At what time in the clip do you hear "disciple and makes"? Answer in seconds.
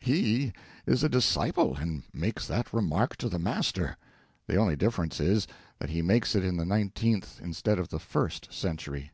1.08-2.46